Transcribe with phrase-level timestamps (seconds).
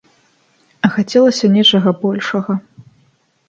[0.87, 2.61] А хацелася нечага большага.